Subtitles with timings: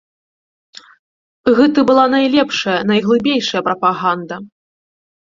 [1.59, 4.35] Гэта была найлепшая, найглыбейшая прапаганда.